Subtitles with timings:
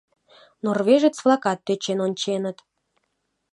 [0.65, 2.57] Норвежец-влакат тӧчен онченыт.